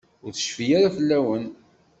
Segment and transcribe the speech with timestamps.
[0.25, 1.45] Ur tecfi ara fell-awen.